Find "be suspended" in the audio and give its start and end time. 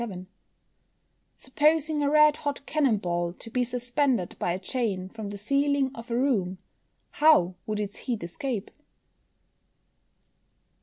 3.51-4.35